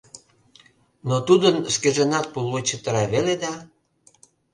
Но 1.07 1.15
тудын 1.27 1.55
шкенжынат 1.73 2.25
пулвуй 2.33 2.63
чытыра 2.67 3.03
веле 3.13 3.35
да. 3.43 3.53